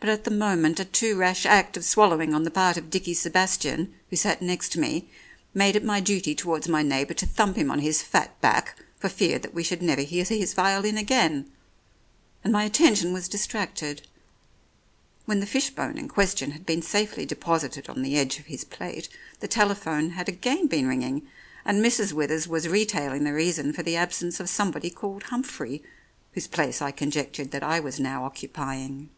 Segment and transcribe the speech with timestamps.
[0.00, 2.90] But at the moment a too rash act of swal lowing on the part of
[2.90, 5.08] Dickie Sebastian, who sat next me,
[5.54, 9.08] made it my duty towards my neighbour to thump him on his fat back for
[9.08, 11.50] fear that we should never hear his violin again,
[12.42, 14.06] and my attention was distracted.
[15.24, 18.62] When the fish bone in question had been safely deposited on the edge of his
[18.64, 19.08] plate,
[19.40, 21.22] the tele phone had again been ringing,
[21.64, 22.12] and Mrs.
[22.12, 25.82] Withers was retailing the reason for the absence of somebody called Humphrey,
[26.32, 29.08] whose place I conjectured that I was now occupying.